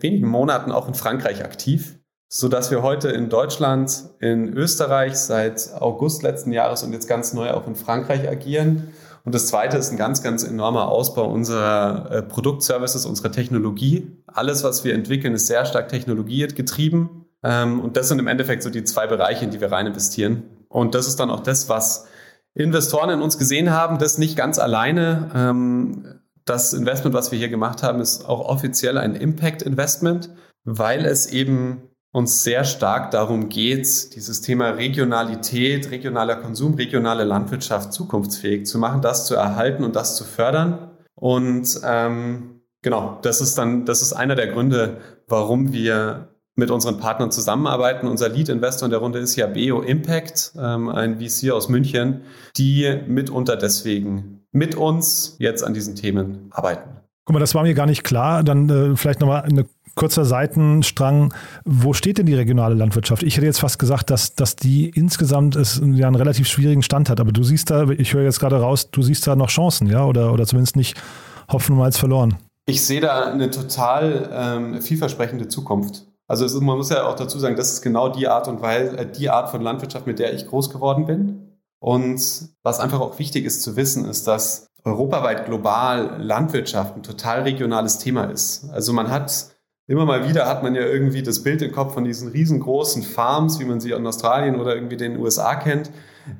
[0.00, 5.72] wenigen Monaten auch in Frankreich aktiv so dass wir heute in Deutschland, in Österreich seit
[5.80, 8.88] August letzten Jahres und jetzt ganz neu auch in Frankreich agieren.
[9.24, 14.22] Und das zweite ist ein ganz, ganz enormer Ausbau unserer äh, Produktservices, unserer Technologie.
[14.26, 17.24] Alles, was wir entwickeln, ist sehr stark technologiegetrieben.
[17.42, 20.42] Ähm, und das sind im Endeffekt so die zwei Bereiche, in die wir rein investieren.
[20.68, 22.06] Und das ist dann auch das, was
[22.54, 25.30] Investoren in uns gesehen haben, das nicht ganz alleine.
[25.34, 30.30] Ähm, das Investment, was wir hier gemacht haben, ist auch offiziell ein Impact Investment,
[30.64, 31.82] weil es eben
[32.14, 39.02] uns sehr stark darum geht, dieses Thema Regionalität, regionaler Konsum, regionale Landwirtschaft zukunftsfähig zu machen,
[39.02, 40.92] das zu erhalten und das zu fördern.
[41.16, 46.98] Und ähm, genau, das ist dann, das ist einer der Gründe, warum wir mit unseren
[46.98, 48.06] Partnern zusammenarbeiten.
[48.06, 52.20] Unser Lead-Investor in der Runde ist ja Beo Impact, ähm, ein VC aus München,
[52.56, 56.90] die mitunter deswegen mit uns jetzt an diesen Themen arbeiten.
[57.24, 58.44] Guck mal, das war mir gar nicht klar.
[58.44, 61.32] Dann äh, vielleicht nochmal eine kurzer Seitenstrang.
[61.64, 63.22] Wo steht denn die regionale Landwirtschaft?
[63.22, 67.08] Ich hätte jetzt fast gesagt, dass, dass die insgesamt es ja einen relativ schwierigen Stand
[67.08, 67.20] hat.
[67.20, 70.04] Aber du siehst da, ich höre jetzt gerade raus, du siehst da noch Chancen, ja?
[70.04, 71.00] Oder, oder zumindest nicht
[71.50, 72.36] Hopfen als verloren.
[72.66, 76.06] Ich sehe da eine total ähm, vielversprechende Zukunft.
[76.26, 78.96] Also ist, man muss ja auch dazu sagen, das ist genau die Art und Weise,
[78.96, 81.58] äh, die Art von Landwirtschaft, mit der ich groß geworden bin.
[81.78, 87.42] Und was einfach auch wichtig ist zu wissen, ist, dass europaweit global Landwirtschaft ein total
[87.42, 88.70] regionales Thema ist.
[88.70, 89.53] Also man hat
[89.86, 93.60] immer mal wieder hat man ja irgendwie das Bild im Kopf von diesen riesengroßen Farms,
[93.60, 95.90] wie man sie in Australien oder irgendwie den USA kennt.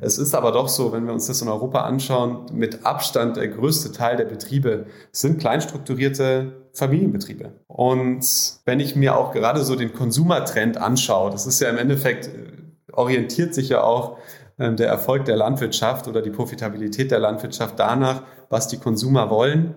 [0.01, 3.49] Es ist aber doch so, wenn wir uns das in Europa anschauen, mit Abstand der
[3.49, 7.53] größte Teil der Betriebe sind kleinstrukturierte Familienbetriebe.
[7.67, 8.25] Und
[8.65, 12.53] wenn ich mir auch gerade so den Konsumertrend anschaue, das ist ja im Endeffekt, äh,
[12.93, 14.19] orientiert sich ja auch
[14.59, 19.75] ähm, der Erfolg der Landwirtschaft oder die Profitabilität der Landwirtschaft danach, was die Konsumer wollen,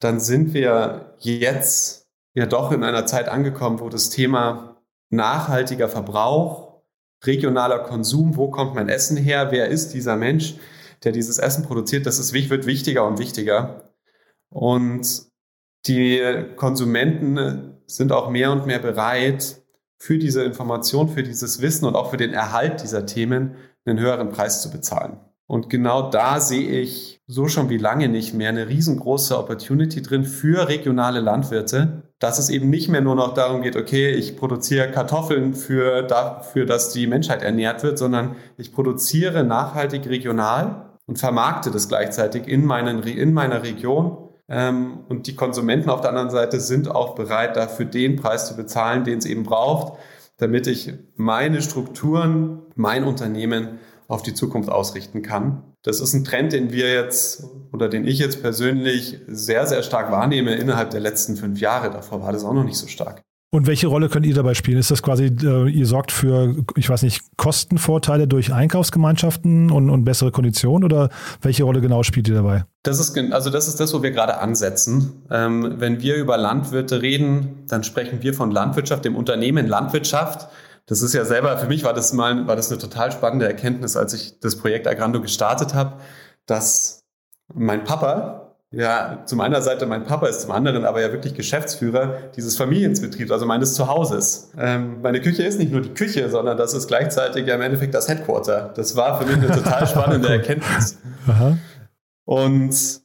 [0.00, 6.82] dann sind wir jetzt ja doch in einer Zeit angekommen, wo das Thema nachhaltiger Verbrauch,
[7.24, 10.56] regionaler Konsum, wo kommt mein Essen her, wer ist dieser Mensch,
[11.04, 13.92] der dieses Essen produziert, das ist, wird wichtiger und wichtiger.
[14.50, 15.22] Und
[15.86, 16.22] die
[16.56, 19.62] Konsumenten sind auch mehr und mehr bereit,
[19.98, 24.30] für diese Information, für dieses Wissen und auch für den Erhalt dieser Themen einen höheren
[24.30, 25.18] Preis zu bezahlen.
[25.46, 30.24] Und genau da sehe ich so schon wie lange nicht mehr eine riesengroße Opportunity drin
[30.24, 34.90] für regionale Landwirte, dass es eben nicht mehr nur noch darum geht, okay, ich produziere
[34.90, 41.70] Kartoffeln für dafür, dass die Menschheit ernährt wird, sondern ich produziere nachhaltig regional und vermarkte
[41.70, 44.30] das gleichzeitig in, meinen, in meiner Region.
[44.48, 48.56] Ähm, und die Konsumenten auf der anderen Seite sind auch bereit, dafür den Preis zu
[48.56, 49.98] bezahlen, den es eben braucht,
[50.38, 53.78] damit ich meine Strukturen, mein Unternehmen
[54.08, 55.62] auf die Zukunft ausrichten kann.
[55.82, 60.10] Das ist ein Trend, den wir jetzt oder den ich jetzt persönlich sehr, sehr stark
[60.10, 61.90] wahrnehme innerhalb der letzten fünf Jahre.
[61.90, 63.22] Davor war das auch noch nicht so stark.
[63.50, 64.76] Und welche Rolle könnt ihr dabei spielen?
[64.76, 70.04] Ist das quasi, äh, ihr sorgt für, ich weiß nicht, Kostenvorteile durch Einkaufsgemeinschaften und, und
[70.04, 71.08] bessere Konditionen oder
[71.40, 72.64] welche Rolle genau spielt ihr dabei?
[72.82, 75.22] Das ist, also das ist das, wo wir gerade ansetzen.
[75.30, 80.48] Ähm, wenn wir über Landwirte reden, dann sprechen wir von Landwirtschaft, dem Unternehmen Landwirtschaft.
[80.88, 83.94] Das ist ja selber, für mich war das mal, war das eine total spannende Erkenntnis,
[83.94, 86.00] als ich das Projekt Agrando gestartet habe,
[86.46, 87.04] dass
[87.52, 92.30] mein Papa, ja, zum einer Seite mein Papa ist, zum anderen aber ja wirklich Geschäftsführer
[92.36, 94.50] dieses Familienbetriebs, also meines Zuhauses.
[94.58, 97.94] Ähm, meine Küche ist nicht nur die Küche, sondern das ist gleichzeitig ja im Endeffekt
[97.94, 98.72] das Headquarter.
[98.74, 100.98] Das war für mich eine total spannende Erkenntnis.
[101.26, 101.58] Aha.
[102.24, 103.02] Und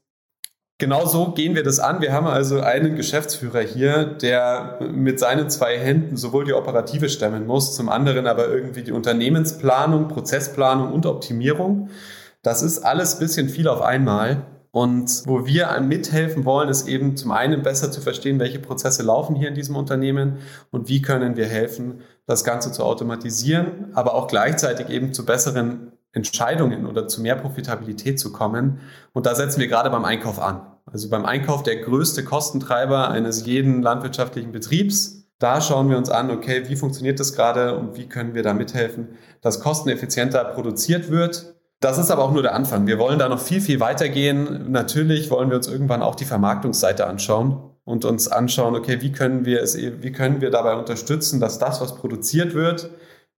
[0.78, 2.02] genau so gehen wir das an.
[2.02, 7.46] Wir haben also einen Geschäftsführer hier, der mit seinen zwei Händen sowohl die Operative stemmen
[7.46, 11.90] muss, zum anderen aber irgendwie die Unternehmensplanung, Prozessplanung und Optimierung.
[12.42, 14.46] Das ist alles bisschen viel auf einmal.
[14.76, 19.36] Und wo wir mithelfen wollen, ist eben zum einen besser zu verstehen, welche Prozesse laufen
[19.36, 20.40] hier in diesem Unternehmen
[20.72, 25.93] und wie können wir helfen, das Ganze zu automatisieren, aber auch gleichzeitig eben zu besseren
[26.14, 28.80] Entscheidungen oder zu mehr Profitabilität zu kommen.
[29.12, 30.62] Und da setzen wir gerade beim Einkauf an.
[30.86, 35.26] Also beim Einkauf der größte Kostentreiber eines jeden landwirtschaftlichen Betriebs.
[35.40, 38.54] Da schauen wir uns an, okay, wie funktioniert das gerade und wie können wir da
[38.54, 39.10] mithelfen,
[39.42, 42.88] dass kosteneffizienter produziert wird das ist aber auch nur der Anfang.
[42.88, 44.72] Wir wollen da noch viel, viel weitergehen.
[44.72, 49.44] Natürlich wollen wir uns irgendwann auch die Vermarktungsseite anschauen und uns anschauen, okay, wie können
[49.44, 52.90] wir es, wie können wir dabei unterstützen, dass das, was produziert wird,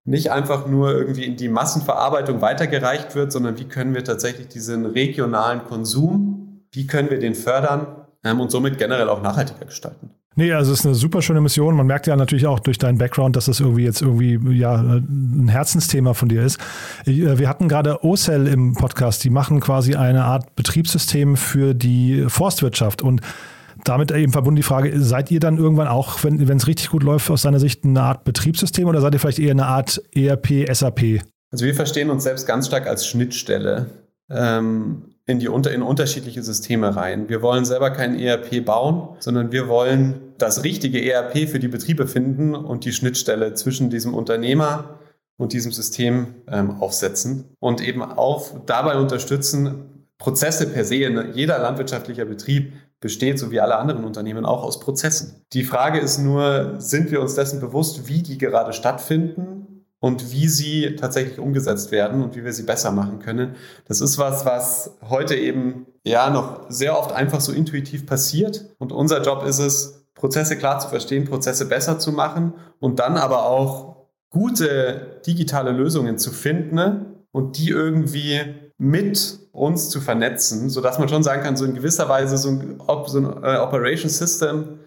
[0.05, 4.85] nicht einfach nur irgendwie in die Massenverarbeitung weitergereicht wird, sondern wie können wir tatsächlich diesen
[4.85, 7.87] regionalen Konsum, wie können wir den fördern
[8.23, 10.11] ähm, und somit generell auch nachhaltiger gestalten.
[10.37, 11.75] Nee, also es ist eine super schöne Mission.
[11.75, 15.47] Man merkt ja natürlich auch durch deinen Background, dass das irgendwie jetzt irgendwie ja ein
[15.47, 16.59] Herzensthema von dir ist.
[17.05, 22.25] Äh, wir hatten gerade OCEL im Podcast, die machen quasi eine Art Betriebssystem für die
[22.27, 23.21] Forstwirtschaft und
[23.83, 27.29] damit eben verbunden die Frage, seid ihr dann irgendwann auch, wenn es richtig gut läuft,
[27.29, 31.21] aus deiner Sicht eine Art Betriebssystem oder seid ihr vielleicht eher eine Art ERP, SAP?
[31.51, 33.87] Also wir verstehen uns selbst ganz stark als Schnittstelle.
[34.29, 37.29] Ähm, in, die, in unterschiedliche Systeme rein.
[37.29, 42.07] Wir wollen selber kein ERP bauen, sondern wir wollen das richtige ERP für die Betriebe
[42.07, 44.99] finden und die Schnittstelle zwischen diesem Unternehmer
[45.37, 50.95] und diesem System ähm, aufsetzen und eben auch dabei unterstützen, Prozesse per se,
[51.33, 52.71] jeder landwirtschaftlicher Betrieb
[53.05, 55.43] besteht, so wie alle anderen Unternehmen, auch aus Prozessen.
[55.53, 60.47] Die Frage ist nur, sind wir uns dessen bewusst, wie die gerade stattfinden und wie
[60.47, 63.57] sie tatsächlich umgesetzt werden und wie wir sie besser machen können.
[63.87, 68.73] Das ist was, was heute eben ja noch sehr oft einfach so intuitiv passiert.
[68.79, 73.17] Und unser Job ist es, Prozesse klar zu verstehen, Prozesse besser zu machen und dann
[73.17, 78.41] aber auch gute digitale Lösungen zu finden und die irgendwie
[78.77, 82.81] mit uns zu vernetzen, sodass man schon sagen kann, so in gewisser Weise so ein,
[83.07, 84.79] so ein äh, Operation System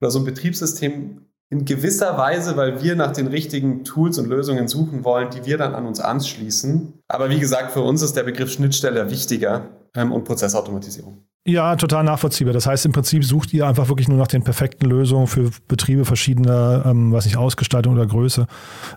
[0.00, 4.66] oder so ein Betriebssystem in gewisser Weise, weil wir nach den richtigen Tools und Lösungen
[4.66, 6.94] suchen wollen, die wir dann an uns anschließen.
[7.06, 11.24] Aber wie gesagt, für uns ist der Begriff Schnittstelle wichtiger ähm, und Prozessautomatisierung.
[11.48, 12.52] Ja, total nachvollziehbar.
[12.52, 16.04] Das heißt, im Prinzip sucht ihr einfach wirklich nur nach den perfekten Lösungen für Betriebe
[16.04, 18.48] verschiedener, ähm, was nicht, Ausgestaltung oder Größe.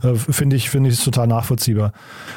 [0.01, 1.93] Äh, finde ich, finde ich ist total nachvollziehbar.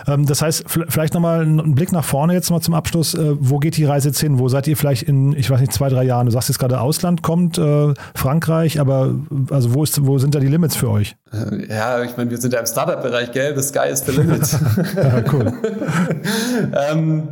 [0.07, 3.15] Ähm, das heißt, vielleicht nochmal einen Blick nach vorne jetzt mal zum Abschluss.
[3.15, 4.39] Äh, wo geht die Reise jetzt hin?
[4.39, 6.27] Wo seid ihr vielleicht in, ich weiß nicht, zwei, drei Jahren?
[6.27, 9.15] Du sagst jetzt gerade Ausland kommt, äh, Frankreich, aber
[9.49, 11.17] also wo ist, wo sind da die Limits für euch?
[11.33, 13.57] Äh, ja, ich meine, wir sind ja im Startup-Bereich, gell?
[13.57, 14.43] The sky is the limit.
[14.97, 15.55] ja, cool.
[16.91, 17.29] ähm,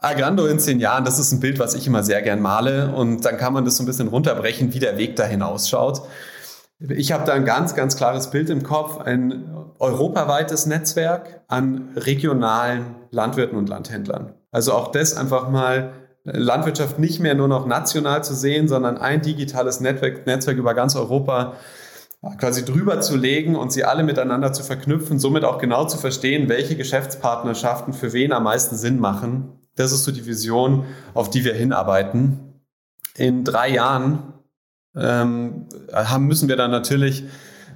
[0.00, 3.24] Agrando in zehn Jahren, das ist ein Bild, was ich immer sehr gern male und
[3.24, 6.02] dann kann man das so ein bisschen runterbrechen, wie der Weg dahin ausschaut.
[6.78, 12.94] Ich habe da ein ganz, ganz klares Bild im Kopf, ein europaweites Netzwerk an regionalen
[13.10, 14.34] Landwirten und Landhändlern.
[14.52, 19.22] Also auch das einfach mal Landwirtschaft nicht mehr nur noch national zu sehen, sondern ein
[19.22, 21.54] digitales Netzwerk, Netzwerk über ganz Europa
[22.38, 26.48] quasi drüber zu legen und sie alle miteinander zu verknüpfen, somit auch genau zu verstehen,
[26.48, 31.44] welche Geschäftspartnerschaften für wen am meisten Sinn machen das ist so die Vision, auf die
[31.44, 32.60] wir hinarbeiten.
[33.16, 34.34] In drei Jahren
[34.96, 35.68] ähm,
[36.18, 37.24] müssen wir dann natürlich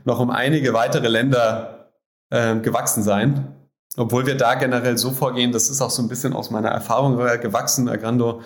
[0.05, 1.93] noch um einige weitere Länder
[2.31, 3.55] äh, gewachsen sein.
[3.97, 7.17] Obwohl wir da generell so vorgehen, das ist auch so ein bisschen aus meiner Erfahrung
[7.17, 7.89] gewachsen.
[7.89, 8.43] Agrando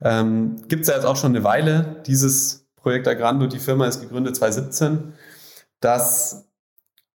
[0.00, 2.02] ähm, gibt es ja jetzt auch schon eine Weile.
[2.06, 5.14] Dieses Projekt Agrando, die Firma ist gegründet 2017,
[5.80, 6.48] dass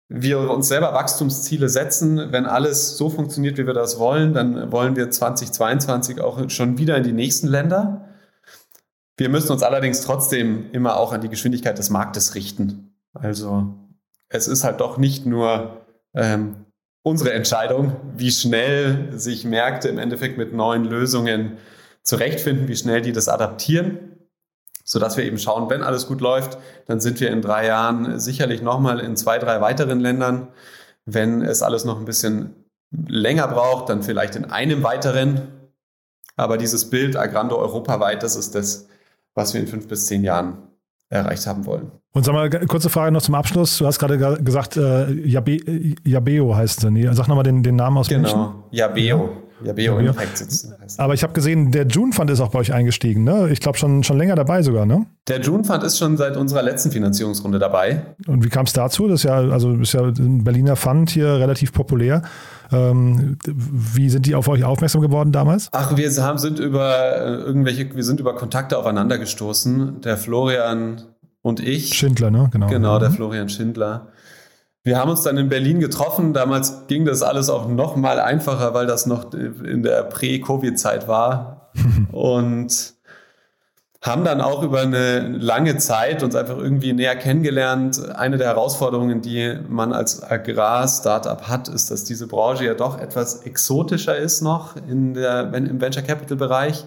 [0.09, 2.33] wir uns selber Wachstumsziele setzen.
[2.33, 6.97] Wenn alles so funktioniert, wie wir das wollen, dann wollen wir 2022 auch schon wieder
[6.97, 8.09] in die nächsten Länder.
[9.17, 12.95] Wir müssen uns allerdings trotzdem immer auch an die Geschwindigkeit des Marktes richten.
[13.13, 13.75] Also
[14.29, 16.67] es ist halt doch nicht nur ähm,
[17.03, 21.59] unsere Entscheidung, wie schnell sich Märkte im Endeffekt mit neuen Lösungen
[22.03, 24.18] zurechtfinden, wie schnell die das adaptieren,
[24.89, 28.63] sodass wir eben schauen, wenn alles gut läuft, dann sind wir in drei Jahren sicherlich
[28.63, 30.49] nochmal in zwei, drei weiteren Ländern.
[31.05, 32.55] Wenn es alles noch ein bisschen
[32.91, 35.43] länger braucht, dann vielleicht in einem weiteren.
[36.37, 38.89] Aber dieses Bild Agrando europaweit, das ist das,
[39.35, 40.57] was wir in fünf bis zehn Jahren
[41.11, 41.93] erreicht haben wollen.
[42.15, 43.77] Und sag mal, kurze Frage noch zum Abschluss.
[43.77, 47.09] Du hast gerade gesagt, äh, Jabeo heißt sie.
[47.13, 48.63] Sag nochmal den, den Namen aus Genau, München.
[48.71, 49.48] Jabeo.
[49.65, 50.11] Ja, Bio ja.
[50.11, 50.75] Impact sitzen.
[50.99, 53.49] Aber ich habe gesehen, der June Fund ist auch bei euch eingestiegen, ne?
[53.51, 55.07] Ich glaube schon, schon länger dabei sogar, ne?
[55.27, 58.03] Der June Fund ist schon seit unserer letzten Finanzierungsrunde dabei.
[58.27, 59.09] Und wie kam es dazu?
[59.09, 62.23] Das ist ja, also ist ja ein Berliner Fund hier relativ populär.
[62.71, 65.69] Ähm, wie sind die auf euch aufmerksam geworden damals?
[65.73, 70.03] Ach, wir haben, sind über äh, irgendwelche, wir sind über Kontakte aufeinander gestoßen.
[70.03, 71.03] Der Florian
[71.43, 71.95] und ich.
[71.95, 72.49] Schindler, ne?
[72.53, 72.69] Genau.
[72.69, 74.09] Genau, der Florian Schindler.
[74.89, 76.33] Wir haben uns dann in Berlin getroffen.
[76.33, 81.69] Damals ging das alles auch noch mal einfacher, weil das noch in der Prä-Covid-Zeit war.
[82.13, 82.95] und
[84.01, 88.01] haben dann auch über eine lange Zeit uns einfach irgendwie näher kennengelernt.
[88.15, 93.43] Eine der Herausforderungen, die man als Agrar-Startup hat, ist, dass diese Branche ja doch etwas
[93.43, 96.87] exotischer ist noch in der, im Venture Capital Bereich,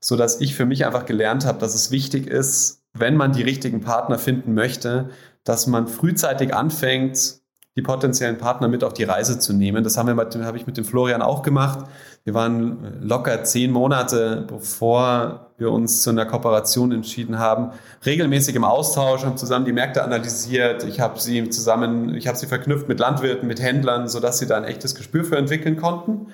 [0.00, 3.42] so dass ich für mich einfach gelernt habe, dass es wichtig ist, wenn man die
[3.42, 5.08] richtigen Partner finden möchte,
[5.44, 7.42] dass man frühzeitig anfängt,
[7.74, 9.82] die potenziellen Partner mit auf die Reise zu nehmen.
[9.82, 11.86] Das habe ich mit dem Florian auch gemacht.
[12.24, 17.70] Wir waren locker zehn Monate, bevor wir uns zu einer Kooperation entschieden haben,
[18.04, 20.84] regelmäßig im Austausch, haben zusammen die Märkte analysiert.
[20.84, 24.58] Ich habe sie zusammen, ich habe sie verknüpft mit Landwirten, mit Händlern, sodass sie da
[24.58, 26.26] ein echtes Gespür für entwickeln konnten.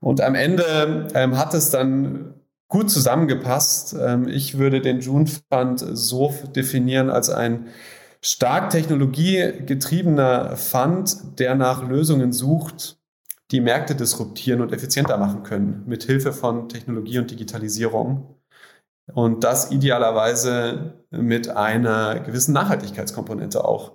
[0.00, 2.34] Und am Ende ähm, hat es dann
[2.68, 3.96] gut zusammengepasst.
[4.00, 7.68] Ähm, ich würde den June Fund so definieren als ein
[8.20, 12.98] stark technologiegetriebener Fund, der nach Lösungen sucht,
[13.50, 18.34] die Märkte disruptieren und effizienter machen können, mit Hilfe von Technologie und Digitalisierung.
[19.14, 23.92] Und das idealerweise mit einer gewissen Nachhaltigkeitskomponente auch.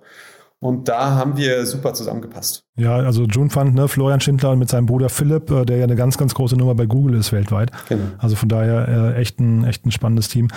[0.58, 2.64] Und da haben wir super zusammengepasst.
[2.76, 5.94] Ja, also June Fund, ne, Florian Schindler mit seinem Bruder Philipp, äh, der ja eine
[5.94, 7.70] ganz, ganz große Nummer bei Google ist weltweit.
[7.88, 8.04] Genau.
[8.18, 10.48] Also von daher äh, echt, ein, echt ein spannendes Team.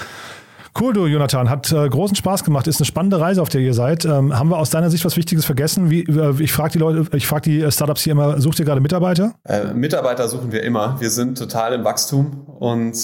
[0.79, 1.49] Cool, du Jonathan.
[1.49, 2.67] Hat äh, großen Spaß gemacht.
[2.67, 4.05] Ist eine spannende Reise, auf der ihr seid.
[4.05, 5.89] Ähm, haben wir aus deiner Sicht was Wichtiges vergessen?
[5.89, 8.79] Wie, äh, ich frage die Leute, ich frage die Startups hier immer, sucht ihr gerade
[8.79, 9.33] Mitarbeiter?
[9.43, 10.97] Äh, Mitarbeiter suchen wir immer.
[10.99, 12.95] Wir sind total im Wachstum und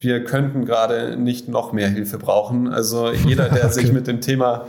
[0.00, 2.68] wir könnten gerade nicht noch mehr Hilfe brauchen.
[2.68, 3.74] Also jeder, der okay.
[3.74, 4.64] sich mit dem Thema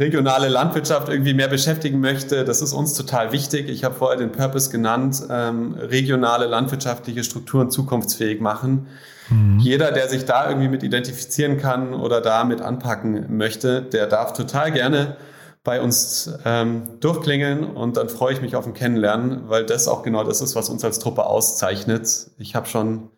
[0.00, 3.68] regionale Landwirtschaft irgendwie mehr beschäftigen möchte, das ist uns total wichtig.
[3.68, 8.88] Ich habe vorher den Purpose genannt, ähm, regionale landwirtschaftliche Strukturen zukunftsfähig machen.
[9.28, 9.58] Mhm.
[9.60, 14.32] Jeder, der sich da irgendwie mit identifizieren kann oder da mit anpacken möchte, der darf
[14.32, 15.16] total gerne
[15.62, 20.02] bei uns ähm, durchklingeln und dann freue ich mich auf ein Kennenlernen, weil das auch
[20.02, 22.30] genau das ist, was uns als Truppe auszeichnet.
[22.38, 23.10] Ich habe schon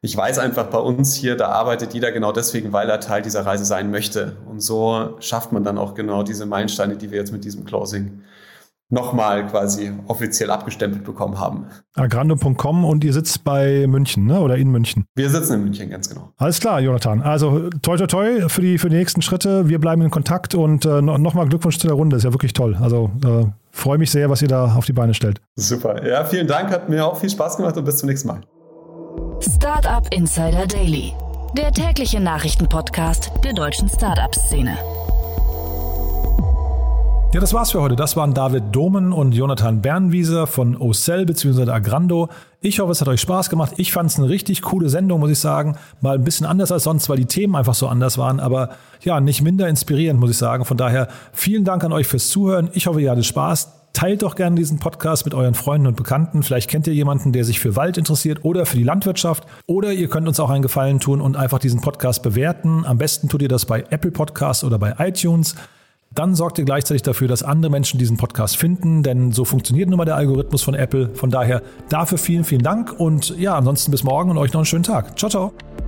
[0.00, 3.44] ich weiß einfach bei uns hier, da arbeitet jeder genau deswegen, weil er Teil dieser
[3.44, 4.36] Reise sein möchte.
[4.48, 8.22] Und so schafft man dann auch genau diese Meilensteine, die wir jetzt mit diesem Closing
[8.90, 11.66] nochmal quasi offiziell abgestempelt bekommen haben.
[11.94, 14.40] Agrando.com und ihr sitzt bei München, ne?
[14.40, 15.04] Oder in München?
[15.14, 16.32] Wir sitzen in München, ganz genau.
[16.36, 17.20] Alles klar, Jonathan.
[17.20, 19.68] Also toi toi toi für die, für die nächsten Schritte.
[19.68, 22.16] Wir bleiben in Kontakt und äh, nochmal Glückwunsch zu der Runde.
[22.16, 22.76] Ist ja wirklich toll.
[22.80, 25.40] Also äh, freue mich sehr, was ihr da auf die Beine stellt.
[25.56, 26.06] Super.
[26.06, 26.70] Ja, vielen Dank.
[26.70, 28.40] Hat mir auch viel Spaß gemacht und bis zum nächsten Mal.
[29.40, 31.12] Startup Insider Daily,
[31.56, 34.76] der tägliche Nachrichtenpodcast der deutschen Startup-Szene.
[37.32, 37.94] Ja, das war's für heute.
[37.94, 41.70] Das waren David Domen und Jonathan Bernwieser von Ocell bzw.
[41.70, 42.30] Agrando.
[42.60, 43.74] Ich hoffe, es hat euch Spaß gemacht.
[43.76, 45.76] Ich fand es eine richtig coole Sendung, muss ich sagen.
[46.00, 48.70] Mal ein bisschen anders als sonst, weil die Themen einfach so anders waren, aber
[49.02, 50.64] ja, nicht minder inspirierend, muss ich sagen.
[50.64, 52.70] Von daher vielen Dank an euch fürs Zuhören.
[52.72, 53.77] Ich hoffe, ihr hattet Spaß.
[53.92, 56.42] Teilt doch gerne diesen Podcast mit euren Freunden und Bekannten.
[56.42, 59.44] Vielleicht kennt ihr jemanden, der sich für Wald interessiert oder für die Landwirtschaft.
[59.66, 62.84] Oder ihr könnt uns auch einen Gefallen tun und einfach diesen Podcast bewerten.
[62.86, 65.56] Am besten tut ihr das bei Apple Podcasts oder bei iTunes.
[66.14, 69.98] Dann sorgt ihr gleichzeitig dafür, dass andere Menschen diesen Podcast finden, denn so funktioniert nun
[69.98, 71.10] mal der Algorithmus von Apple.
[71.14, 74.66] Von daher dafür vielen, vielen Dank und ja, ansonsten bis morgen und euch noch einen
[74.66, 75.18] schönen Tag.
[75.18, 75.87] Ciao, ciao.